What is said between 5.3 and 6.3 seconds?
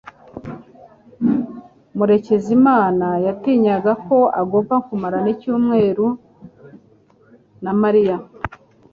ikindi cyumweru